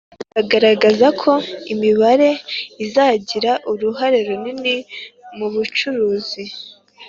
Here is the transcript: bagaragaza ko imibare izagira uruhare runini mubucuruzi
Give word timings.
bagaragaza 0.35 1.07
ko 1.21 1.31
imibare 1.73 2.29
izagira 2.83 3.51
uruhare 3.71 4.17
runini 4.27 4.75
mubucuruzi 5.37 6.43